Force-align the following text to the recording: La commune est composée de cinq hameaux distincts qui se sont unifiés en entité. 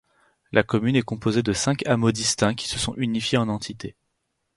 La 0.51 0.63
commune 0.63 0.95
est 0.95 1.03
composée 1.03 1.43
de 1.43 1.53
cinq 1.53 1.85
hameaux 1.85 2.11
distincts 2.11 2.55
qui 2.55 2.67
se 2.67 2.79
sont 2.79 2.95
unifiés 2.95 3.37
en 3.37 3.49
entité. 3.49 3.95